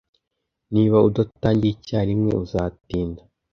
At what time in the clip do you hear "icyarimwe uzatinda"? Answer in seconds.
1.75-3.21